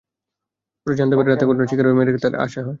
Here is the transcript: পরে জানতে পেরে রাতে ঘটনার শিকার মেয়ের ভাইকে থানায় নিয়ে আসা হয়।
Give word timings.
পরে 0.87 0.95
জানতে 0.95 1.15
পেরে 1.17 1.29
রাতে 1.29 1.45
ঘটনার 1.45 1.67
শিকার 1.67 1.85
মেয়ের 1.87 1.97
ভাইকে 1.99 2.21
থানায় 2.23 2.33
নিয়ে 2.33 2.43
আসা 2.45 2.59
হয়। 2.59 2.69